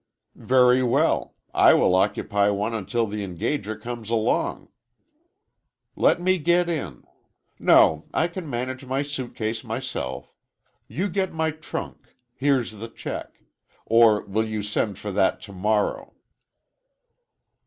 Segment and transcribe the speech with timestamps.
[0.33, 4.69] "Very well, I will occupy one until the engager comes along.
[5.95, 7.03] Let me get in.
[7.59, 10.33] No, I can manage my suitcase myself.
[10.87, 13.43] You get my trunk,—here's the check.
[13.85, 16.11] Or will you send for that tomorrow?"